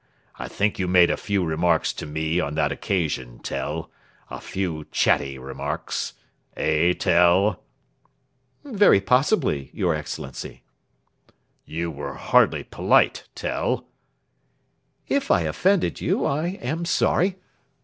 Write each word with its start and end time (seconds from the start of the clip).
I 0.39 0.47
think 0.47 0.79
you 0.79 0.87
made 0.87 1.11
a 1.11 1.15
few 1.15 1.45
remarks 1.45 1.93
to 1.93 2.07
me 2.07 2.39
on 2.39 2.55
that 2.55 2.71
occasion, 2.71 3.37
Tell 3.37 3.91
a 4.31 4.41
few 4.41 4.87
chatty 4.91 5.37
remarks? 5.37 6.13
Eh, 6.57 6.93
Tell?" 6.93 7.61
"Very 8.63 8.99
possibly, 8.99 9.69
your 9.73 9.93
Excellency." 9.93 10.63
"You 11.67 11.91
were 11.91 12.15
hardly 12.15 12.63
polite, 12.63 13.25
Tell." 13.35 13.85
"If 15.07 15.29
I 15.29 15.41
offended 15.41 16.01
you 16.01 16.25
I 16.25 16.57
am 16.63 16.83
sorry." 16.85 17.35